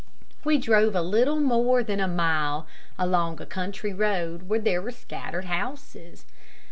We 0.43 0.57
drove 0.57 0.95
a 0.95 1.03
little 1.03 1.39
more 1.39 1.83
than 1.83 1.99
a 1.99 2.07
mile 2.07 2.65
along 2.97 3.39
a 3.39 3.45
country 3.45 3.93
road 3.93 4.49
where 4.49 4.57
there 4.57 4.81
were 4.81 4.89
scattered 4.89 5.45
houses. 5.45 6.25